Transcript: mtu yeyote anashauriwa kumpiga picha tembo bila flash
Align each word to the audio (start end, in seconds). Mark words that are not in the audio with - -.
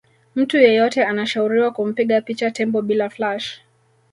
mtu 0.35 0.57
yeyote 0.57 1.05
anashauriwa 1.05 1.71
kumpiga 1.71 2.21
picha 2.21 2.51
tembo 2.51 2.81
bila 2.81 3.09
flash 3.09 3.61